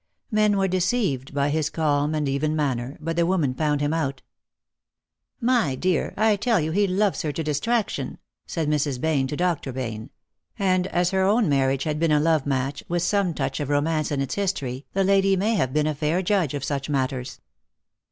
[0.31, 4.23] Men were deceived by his calm and even manner, but the women found him out."
[5.59, 8.17] My dear, I tell you he loves her to distraction,"
[8.47, 8.99] said Mrs.
[8.99, 9.71] Bayne to Dr.
[9.71, 10.09] Bayne;
[10.57, 14.11] and as her own marriage had been a love match, with some touch of romance
[14.11, 17.39] in its history, the lady may have been a fair judge of such matters.